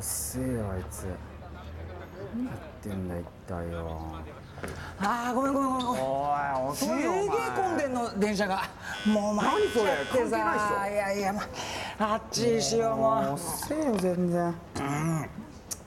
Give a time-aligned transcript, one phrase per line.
[0.00, 1.04] 遅えよあいつ。
[2.34, 4.00] 何やってんだ一体よ。
[4.98, 6.96] ああごめんごめんごめんおいすげえ
[7.54, 8.62] 混んでんの電車が。
[9.06, 10.88] もう参っちゃってさ。
[10.90, 11.42] いやいやま
[11.98, 13.34] あっちにしようもう。
[13.34, 14.54] 遅えよ全然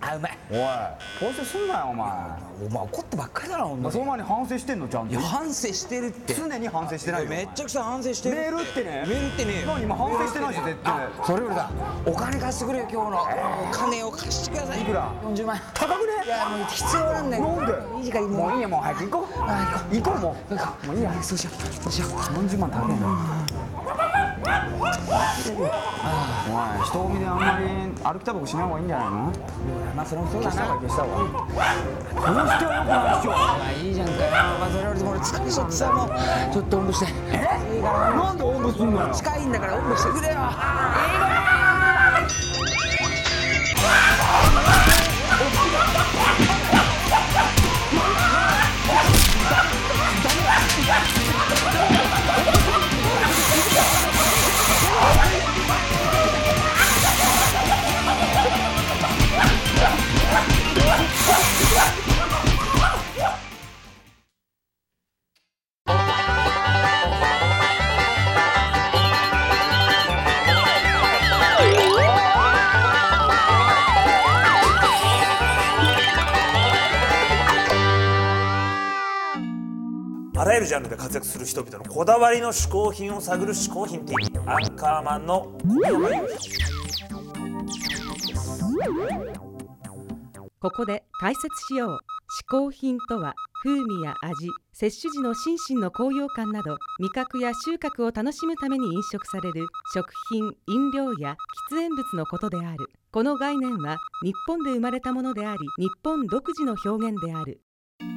[0.06, 0.38] あうまい。
[0.52, 0.58] おい。
[0.58, 2.10] 反省すんなよお前。
[2.68, 3.94] お前怒ってばっかりだなほんとに。
[3.94, 5.14] その前に反省してんのちゃんと。
[5.14, 6.34] いや反省してるって。
[6.34, 7.30] 常に反省してないよ。
[7.30, 8.36] めっちゃくちゃ反省してる。
[8.36, 9.06] メールってね。
[9.08, 11.08] メールってね何今反省してないし絶対。
[11.26, 11.72] それよりだ。
[12.06, 13.22] お金貸してくれよ今日の。
[13.22, 14.82] お金を貸してください。
[14.82, 15.56] いくら？40万。
[15.56, 16.14] 円高くね？
[16.26, 17.44] いやもう必要なんだよ。
[17.48, 17.98] なんで？
[17.98, 19.34] いい時間ももういいよもう早く行こう。
[19.40, 20.20] あ行こう。
[20.20, 20.86] も行こう。
[20.86, 21.14] うもういいや。
[21.24, 21.56] そうしよう。
[21.84, 22.10] そうしよう。
[22.12, 23.08] 40万高えな
[25.52, 25.68] おい
[26.86, 27.66] 人混みであんまり
[28.04, 29.32] 歩きタバコしない方がいいんじゃないの？
[29.96, 30.56] まあそれもそうだな。
[30.56, 36.08] 消した方がいいこうしてはよくないっしょまあいいじゃんかよまあそれよりも俺疲れちゃってさもう
[36.54, 37.12] ちょっとおんぶして。
[37.32, 37.76] え？
[37.76, 39.14] いいからなんでおんぶすんのよ？
[39.14, 40.36] 近いんだからおんぶしてくれよ。
[40.38, 40.50] あ
[42.16, 43.03] らゆる
[80.84, 86.28] ジャンルで活躍する人々のこだわりの嗜好品を探る嗜好品 TV アンカーマンの小山裕
[90.60, 101.38] ここで解説しよう嗜好品とは風味や味摂取時の心身の高揚感など味覚や収穫を楽しむために飲食される食品飲料や
[101.72, 102.90] 喫煙物のことである。
[103.12, 107.62] この概念は日本で生まれたものであり日本独自の表現である。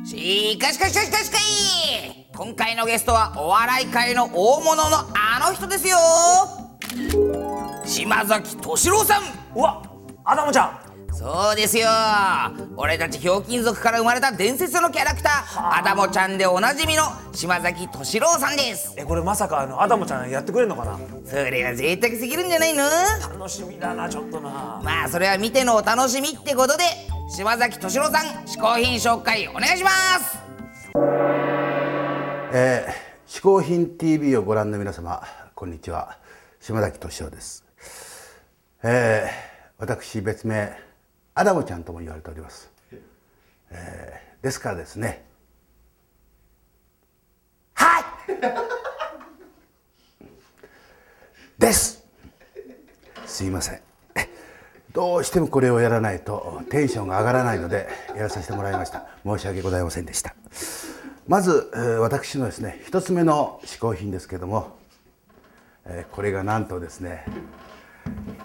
[0.07, 5.99] しかしかしかしかしかい今回のゲストはお笑い界の大物のあの人ですよ。
[7.85, 9.23] 島崎敏郎さん。
[9.55, 9.83] うわ
[10.25, 10.81] アダモちゃん。
[11.13, 11.89] そうですよ。
[12.77, 18.95] 俺たちひょうきん族から生まれた伝説のキャラクターアダモちゃんでおなじみの島崎敏郎さんです。
[18.97, 20.99] えこれまさかあのアダモちゃんやってくれるのかな？
[21.25, 22.85] それは贅沢すぎるんじゃないの？
[23.33, 24.81] 楽しみだなちょっとな。
[24.85, 26.85] まあそれは見てのお楽しみってことで
[27.29, 30.39] 島崎敏郎さん嗜好品紹介お願いします。
[32.53, 32.93] えー、
[33.27, 35.21] 嗜好品 TV をご覧の皆様
[35.57, 36.19] こんにちは。
[36.61, 37.65] 島崎俊夫です、
[38.85, 40.79] えー、私別名
[41.35, 42.71] アダムちゃんとも言われております、
[43.71, 45.27] えー、ですからですね。
[47.75, 48.05] はい。
[51.59, 52.07] です。
[53.27, 53.96] すいません。
[54.97, 57.87] どうしてもこれをやらないとテンションが上がらないので
[58.17, 59.07] やらさせてもらいました。
[59.27, 60.35] 申し訳ございませんでした。
[61.29, 61.71] まず、
[62.01, 64.79] 私のですね一つ目の嗜好品ですけども、
[66.13, 67.27] これがなんとですね、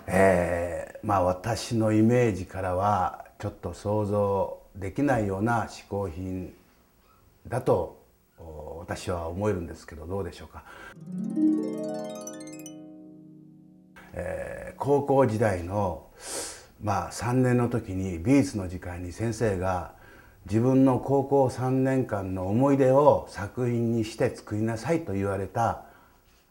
[0.07, 6.53] えーまあ私のイメージからはちょっと想像できないような嗜好品
[7.47, 7.97] だと
[8.78, 10.63] 私は思えるんですけどどうでしょうか、
[14.11, 16.07] えー高校時代の
[16.81, 19.91] まあ3年の時に美術の時間に先生が
[20.47, 25.83] 自分の高校3年間の思い出を作品にして作りなさいと言われた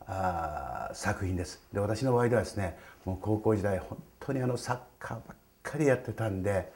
[0.07, 1.61] あ作品です。
[1.73, 6.73] で私の場合ではですねもう高校時代本当にあのサッカーばっかりやってたんで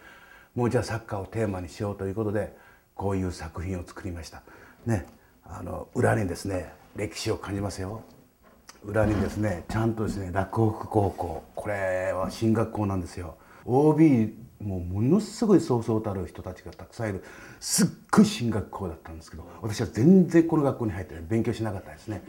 [0.57, 2.53] もうじゃあサッカーをテーマにしようということで
[2.97, 4.43] こういう作品を作りました。
[4.87, 5.07] ね
[5.45, 8.03] あの裏にですね歴史を感じますよ。
[8.85, 11.43] 裏にですねちゃんとですね洛北高校。
[11.55, 13.37] これは進学校なんですよ。
[13.65, 17.25] OB もうものすごいそうそうたる人たちがたくさんいる。
[17.61, 22.23] すっごい進学校だったんですけど私は全然この学校に入って勉強しなかったですね。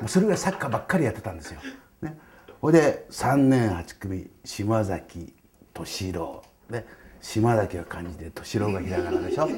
[0.00, 1.60] もうそれぐらいサッカーばっかりやってたんですよ。
[2.02, 2.18] ね、
[2.60, 5.32] ほいで3年8組島崎
[5.74, 6.42] 敏郎。
[6.68, 6.84] ね。
[7.22, 9.48] 島崎が漢字で敏郎がひらがなでしょ？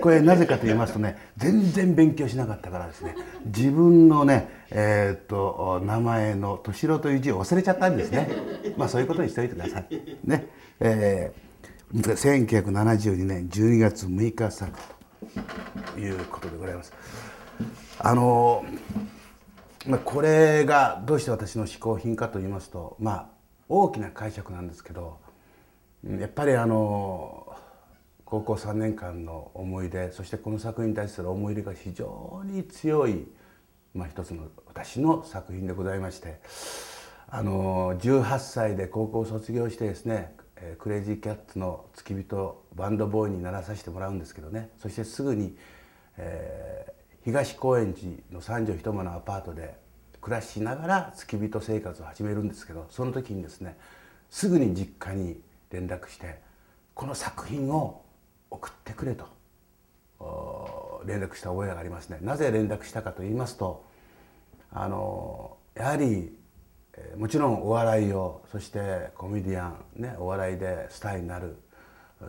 [0.00, 3.16] これなぜかと言いますとね全然勉強しなかったからですね。
[3.46, 8.28] 自分のねえーっと名前の敏郎という字を忘れちゃったんですね。
[8.76, 9.86] まあそういうことにしておいてください。
[10.24, 10.46] ね。
[10.80, 14.72] えー、1972年12月6日作
[15.94, 16.92] ということでございます。
[17.98, 18.64] あの
[19.88, 23.26] まあ、これがどうして私の嗜好品かと言いますとまあ
[23.68, 25.18] 大きな解釈なんですけど
[26.04, 27.52] やっぱりあの
[28.24, 33.26] 高校3年間の思い出そしてこの作品に対する思い入れが非常に強い、
[33.94, 36.40] まあ、一つの私の作品でございまして
[37.28, 40.34] あの18歳で高校を卒業してですね、
[40.78, 44.70] クレイジーキャッツの付き人バンドボーイにならさせてもらうんですけどね。
[44.78, 45.54] そしてすぐに、
[46.16, 46.98] えー
[47.28, 49.74] 東高円寺の三畳一間のアパートで
[50.20, 53.76] 暮らしながら付き人生活を始めるんですけどその時にですね
[54.30, 55.38] すぐに実家に
[55.70, 56.40] 連絡して
[56.94, 58.04] この作品を
[58.50, 59.38] 送ってくれと。
[61.06, 62.18] 連絡した覚えがありますね。
[62.22, 63.84] なぜ連絡したかと言いますと
[64.70, 66.36] あのやはり
[67.16, 71.56] もちろんお笑いをそしてコメディアン、ね、お笑いでスターになる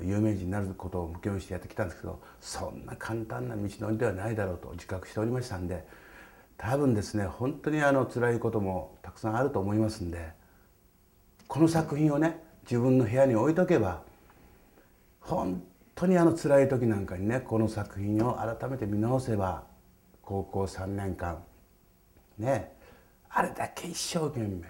[0.04, 5.86] 有名人になることを目標にしてやってきたんですけどそんな簡単な道のりではないだろうと自覚しておりましたんで
[6.58, 10.30] 多分ですね本当にあの辛いこともたくさんあると思いますんで
[11.48, 14.04] この作品をね自分の部屋に置いとけば
[15.22, 15.64] 本
[15.96, 19.64] 当にあの辛い時なんかにねこの作品を改めて見直せば
[20.22, 21.40] 高校3年間
[22.38, 22.72] ね
[23.30, 24.68] あれだけ一生懸命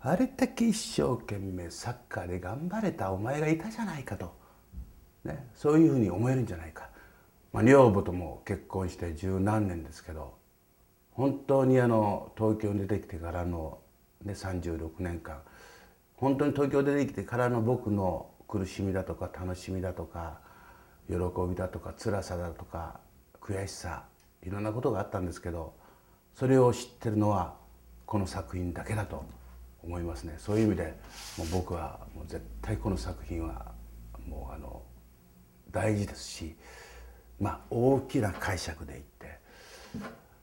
[0.00, 4.32] あれだけ一生懸命サッカーで頑張れたお前がいたじゃないかと、
[5.24, 6.88] ね、そういうふうに思えるんじゃないか、
[7.52, 10.38] まあ、女房とも結婚して十何年ですけど
[11.12, 13.78] 本当にあの東京に出てきてからの、
[14.24, 15.42] ね、36年間
[16.16, 20.40] 本当に東京出てきてからの僕の苦しみだとか楽しみだとか
[21.08, 21.14] 喜
[21.48, 23.00] びだとか辛さだとか
[23.40, 24.04] 悔しさ
[24.42, 25.74] いろんなことがあったんですけど
[26.34, 27.54] それを知ってるのは
[28.06, 29.24] この作品だけだと
[29.82, 30.34] 思いますね。
[30.38, 30.94] そういう意味で
[31.38, 33.72] もう僕はもう絶対この作品は
[34.26, 34.82] もうあの
[35.70, 36.56] 大事ですし
[37.40, 39.38] まあ大きな解釈でいって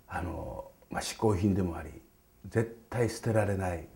[0.08, 1.90] あの、まあ、嗜好品でもあり
[2.50, 3.88] 絶対捨てられない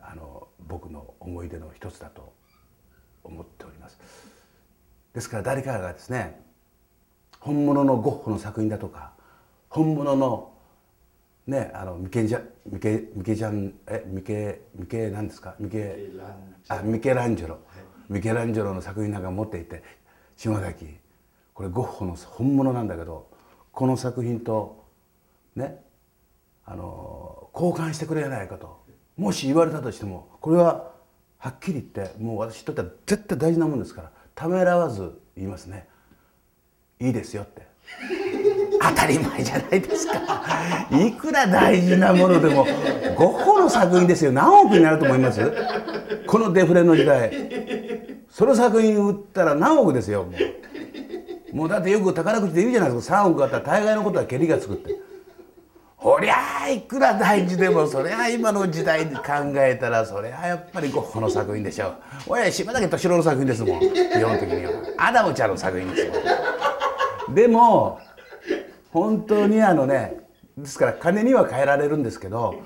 [0.00, 2.32] あの僕の思い出の一つだと
[3.22, 3.98] 思っております。
[5.12, 6.40] ですから誰かがですね
[7.40, 9.12] 本物のゴッホの作品だとか
[9.68, 10.52] 本物の
[11.46, 15.54] ねあのミケジャミケミケジャンえミケミケなんですか？
[15.58, 16.10] ミケ
[16.68, 17.58] あミケランジェロ、
[18.08, 19.82] ミケランジェロの作品なんか持っていて
[20.36, 20.86] 島崎
[21.52, 23.28] これゴッホの本物なんだけど
[23.72, 24.84] この作品と
[25.54, 25.82] ね
[26.64, 28.83] あの交換してくれないかと
[29.16, 30.90] もし言われたとしてもこれは
[31.38, 35.86] はっきり言ってもう私にとっては絶対大事なもんですからためらわず言いますね。
[37.00, 37.62] いいですよって。
[38.80, 40.14] 当たり前じゃないですか。
[40.90, 42.64] いくら大事なものでも
[43.16, 44.32] ゴッホの作品ですよ。
[44.32, 45.40] 何億になると思います？
[46.26, 47.30] このデフレの時代。
[48.30, 50.32] その作品売ったら何億ですよも
[51.52, 51.56] う。
[51.56, 53.22] もうだってよく宝くじで言うじゃないですか。
[53.22, 54.98] 3億あったら大概のことはけりがつくって
[56.04, 59.22] ほりゃあいくら大事でもそれは今の時代に考
[59.56, 61.86] えたらそれはやっぱりゴッホの作品でしょ
[62.26, 62.32] う。
[62.32, 63.80] おや島崎敏郎の作品ですもん。
[63.80, 66.12] 基本的にはアダムちゃんの作品ですよ
[67.30, 67.98] でも
[68.92, 70.18] 本当にあのね
[70.58, 72.62] ですから金には変えられるんですけど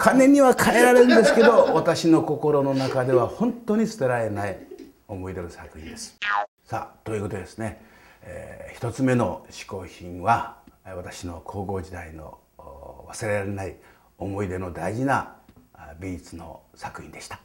[0.00, 4.58] 金には変えられるんですけど私の心の中では本当に捨てられない
[5.06, 6.18] 思い出の作品です。
[6.64, 7.80] さあということでですね、
[8.22, 13.76] えー一つ目の嗜好品は私の高校時代のお忘れられない
[14.18, 15.36] 思い出の大事な
[15.74, 17.38] あ美術の作品でした。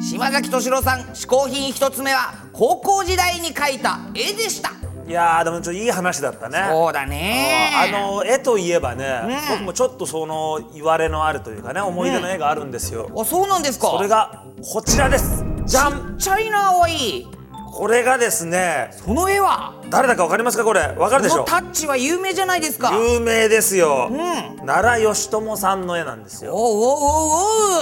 [0.00, 4.72] 島崎敏郎さん嗜好品一つ目は高校時代に描いた絵でした。
[5.06, 6.66] いやーでもちょっといい話だったね。
[6.70, 7.72] そうだね。
[7.74, 13.88] あの絵といえばね、僕もちょっとその言われのあるというかね思い出の絵があるんですよ、あそうなんですか。
[13.88, 15.44] それがこちらです。
[15.66, 17.26] じゃんチャイナ青い
[17.72, 19.80] これがですねその絵は？
[19.90, 20.80] 誰だかわかりますかこれ？
[20.98, 21.44] わかるでしょ？
[21.44, 22.92] このタッチは有名じゃないですか。
[22.92, 24.56] 有名ですよ、ん。
[24.66, 26.54] 奈良義朝さんの絵なんですよ。
[26.54, 26.86] おうおうお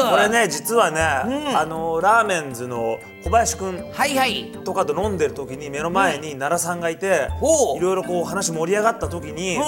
[0.05, 0.11] うおう。
[0.11, 4.53] これね実はね、あのラーメンズの小林くんはいはい。
[4.65, 7.79] とかと飲んでる時に目の前に奈良さんがいて、ほう。
[7.79, 9.61] いろいろこう話盛り上がった時に、う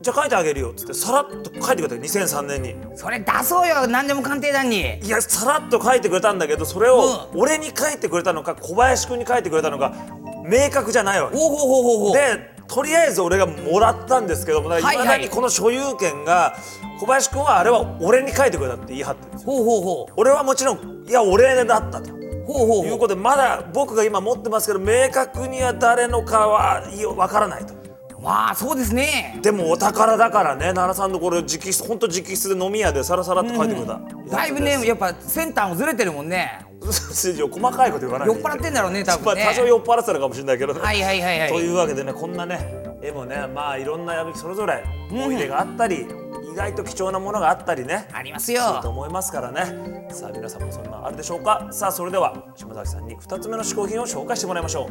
[0.00, 4.98] じゃあ書いてあげるよっつってさらっと書いてくれた2003年にんそれ出そうよ何でも鑑定団に。
[4.98, 9.94] いやさらっと書いてくれたんだけどそれをう俺に書いてくれたのか小林くんに書いてくれたのか
[10.42, 11.36] 明確じゃないわけ。
[11.36, 16.56] ほうほうほうほうでとりあえず俺がもらったんですけどもいまだにこの所有権が
[16.98, 19.52] 小林くんはあれは俺に書いてくれたって言い張ってるんですよ。
[19.52, 20.12] ほうほうほう。
[20.16, 22.10] 俺はもちろんいや俺だったと。
[22.46, 22.86] ほうほうほう。
[22.86, 27.74] いうことでまだ僕が今持ってますけど明確には誰のかはいやわからないと
[28.22, 29.38] まあそうですね。
[29.42, 34.00] でもお宝だからね奈良さんのこれ直筆本当直筆で飲み屋でサラサラっと書いてくれた、
[34.30, 36.66] だいぶねやっぱセンターもずれてるもんね。
[36.80, 38.34] 細かいこと言わないで。
[38.34, 39.44] 酔っ払ってんだろうね多分ね。
[39.44, 40.80] まあ多少酔っ払ってたのかもしれないけどね。
[40.84, 41.48] はいはいはいはい。
[41.48, 46.06] というわけでねこんなね絵もねまあいろんな矢吹それぞれ思い出があったり、
[46.50, 48.08] 意外と貴重なものがあったりね。
[48.12, 50.06] ありますするとよ思いますからね。
[50.10, 51.68] さあ皆さんもそんなのあるでしょうか。
[51.70, 54.88] さあそれでは島崎さんに2つ目の嗜好品を紹介してもらいましょ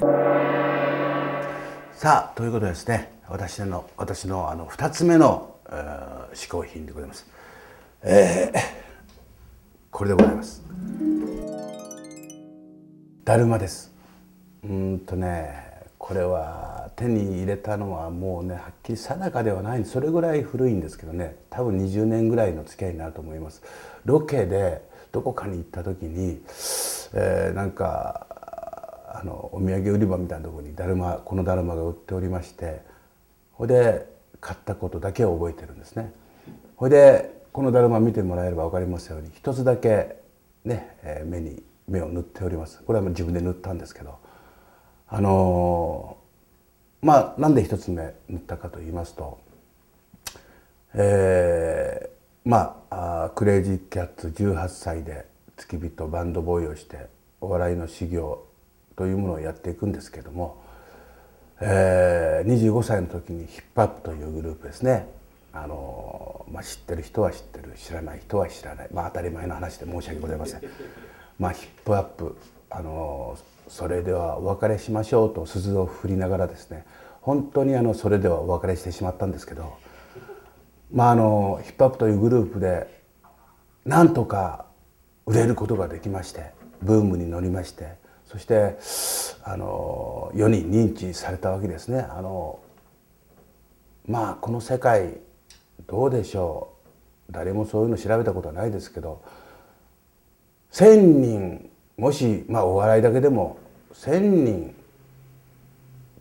[0.00, 0.81] う
[2.02, 7.24] さあということですね私の私のあの2つ目の、えー嗜好品でございます。
[8.02, 8.58] えー
[9.92, 10.64] これでございます。
[13.24, 13.92] だるまです。
[14.64, 15.54] うんとね
[15.96, 23.62] これは手に入れたのはもうねはっきり定かではないそれぐらい古いんですけどね多分20年ぐらいの付き合いになると思います。
[24.06, 24.82] ロケで
[25.12, 26.42] どこかに行った時に、
[27.14, 28.26] えーなんか
[29.22, 32.82] あのお土産売り場みたいなところにだるまこのだるまが売っておりまして
[33.52, 34.10] ほいで
[34.40, 36.12] 買ったことだけを覚えてるんですね。
[36.74, 40.20] ほいでこのだるま見てもらえれば分かりますように一つだけ
[40.64, 42.82] ね、え目に目を塗っております。
[42.82, 44.18] これは自分で塗ったんですけど
[45.08, 46.16] あの
[47.00, 49.38] まあなんで一つ目塗ったかと言いますと
[50.94, 55.26] えーまあクレイジーキャッツ18歳で
[55.56, 57.06] 付き人バンドボーイをして
[57.40, 58.44] お笑いの修行
[58.96, 60.62] というものをやっていくんですけども、
[61.60, 65.06] えー25歳の時にヒップアップというグループですね。
[65.52, 70.60] あのまあ、知ってる人は知ってる知らない人は知らない、まあ、当たり前の話で申し訳ございません。
[71.38, 72.36] まあ、ヒップアップ
[72.70, 73.36] あの
[73.68, 76.86] それではお別れしましょうと鈴を振りながらですね。
[77.20, 79.74] 本当にあのそれではお別れしてしまったんですけど、
[80.92, 83.02] まあ、あのヒップアップというグループで
[83.84, 84.64] なんとか
[85.26, 86.50] 売れることができまして
[86.82, 88.01] ブームに乗りまして
[88.32, 88.78] そして
[89.44, 92.00] あの世に認知されたわけですね。
[92.00, 92.60] あの
[94.08, 95.18] まあこの世界
[95.86, 96.72] どうでしょ
[97.28, 99.22] う誰もそういうの調べたことはないですけど
[100.72, 103.58] 1,000人もし、まあ、お笑いだけでも
[103.92, 104.74] 1,000人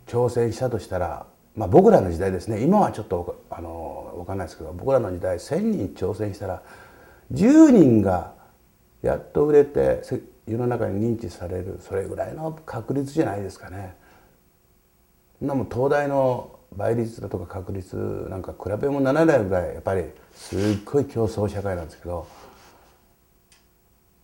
[0.06, 1.25] 挑戦したとしたら、
[1.56, 6.62] まあ、僕らの時代ですね今はちょっとあの分かんないですけど僕らの時代1,000人挑戦したら
[7.32, 8.34] 10人が
[9.01, 10.01] やっと売れて
[10.48, 13.95] 世の中に認知されるそれぐらいの確率じゃないですかね。
[15.41, 17.95] なも東大の倍率だとか確率
[18.29, 22.27] なんか比べもならないぐらいやっぱりすっごい競争社会なんですけど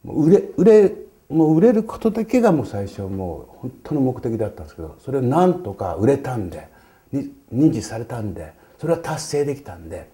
[0.03, 0.91] もう売れ売れ
[1.29, 6.69] もう売れることだけがもう最初もう本当の目的だったんですけどそれをなんとか売れたんで
[7.11, 10.09] に認知されたんでそれは達成できたんで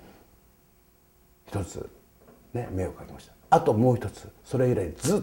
[1.48, 1.88] 一つ
[2.54, 5.22] ね目をかけましたあともう一つそれ以来ずっ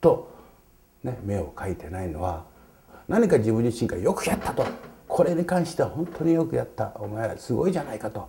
[0.00, 0.30] と、
[1.02, 2.44] ね、目をかいてないのは
[3.08, 4.64] 何か自分自身がよくやったと。
[5.08, 6.92] これに関しては本当によくやった。
[6.96, 8.28] お前すごいじゃないかと。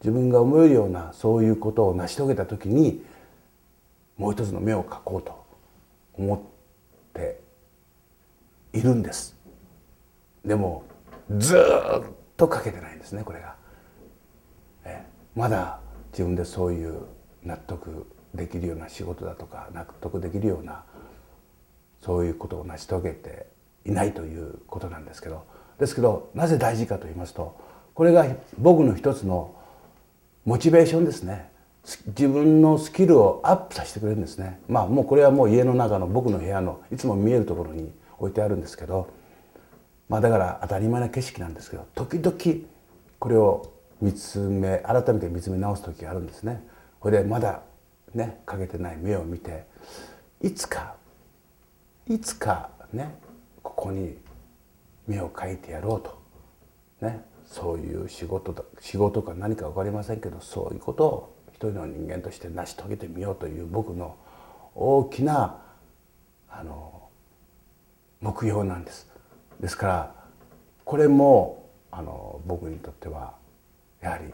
[0.00, 3.02] 自分が思えるようなそういうことを成し遂げた時に
[4.18, 5.44] もう一つの目を描こうと
[6.18, 6.38] 思っ
[7.14, 7.40] て
[8.74, 9.36] いるんです。
[10.44, 10.84] でも
[11.38, 11.60] ずっ
[12.36, 13.56] と描けてないんですねこれが。
[15.36, 15.80] まだ
[16.12, 17.02] 自分でそういう
[17.44, 20.84] 納得できるような仕事だとか納得できるような
[22.02, 23.46] そういうことを成し遂げて
[23.84, 25.44] いないということなんですけど
[25.78, 27.58] ですけどなぜ大事かと言いますと
[27.94, 28.26] これが
[28.58, 29.54] 僕の一つの
[30.44, 31.50] モチベーションですね。
[32.08, 34.60] 自分のスキルをアップさせてくれるんですね。
[34.68, 39.08] まあもうこれはもう家の中の僕の部屋のいつも見えるところに置いてあるんですけど
[40.08, 42.36] まあだから当たり前な景色なんですけど時々
[43.18, 46.66] これを見つめ改めて見つめ直す時があるんですね。
[47.00, 47.62] これでまだ
[48.14, 49.64] ねかけてない目を見て
[50.40, 50.94] いつか
[52.08, 53.14] いつかね
[53.62, 54.16] ここに
[55.06, 56.18] 目を描いてやろうと
[57.00, 64.16] ねそういう仕事だ仕事か何か分かりませんけどそういうことを一人の人間として成し遂げてみようという僕の
[64.74, 65.62] 大きな
[66.50, 67.08] あの
[68.20, 69.06] 目標なんです。
[69.60, 70.14] ですから
[70.84, 73.34] これもあの僕にとっては
[74.00, 74.24] やはり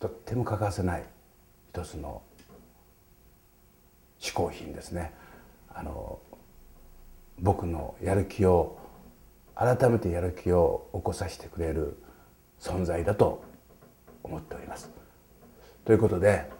[0.00, 1.04] とっても欠かせない
[1.72, 2.20] 一つの
[4.18, 5.14] 嗜好品ですね。
[5.72, 6.18] あの
[7.38, 8.76] 僕のやる気を
[9.54, 11.96] 改めてやる気を起こさせてくれる
[12.58, 13.44] 存在だと
[14.24, 14.90] 思っております。
[15.84, 16.50] ということで、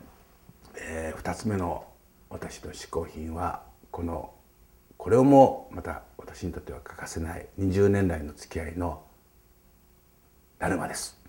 [0.76, 1.84] えー、2つ目の
[2.28, 4.32] 私の嗜好品はこの
[4.96, 9.02] これをもまた私にとっては欠かせない20年来の付き合いの
[10.60, 11.19] だるまです。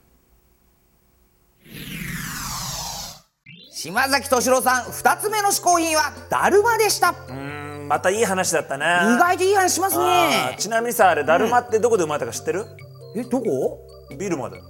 [3.82, 7.16] 島崎敏郎さん2つ目の嗜好品はだるまでした。
[7.30, 8.86] うんまたいい話だったね。
[8.86, 10.56] 意外といい話しますね。
[10.60, 12.68] ちなみにさあれだるまってどこで生まれたか知ってる、
[13.16, 13.80] えどこ？
[14.20, 14.64] ビルマだよ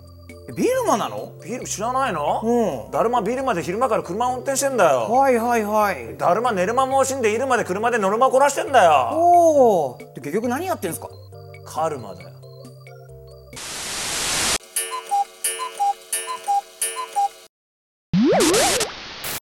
[0.55, 1.33] ビルマなの？
[1.43, 2.91] ビル知らないの、うん。
[2.91, 5.11] だるまビルマで昼間から車運転してんだよ。
[5.11, 6.15] はいはいはい。
[6.17, 9.09] だるま寝る間も惜しんでいるまで車で乗る間こなしてんだよ。
[9.11, 11.09] おおで結局何やってんすか？
[11.65, 12.30] カルマだよ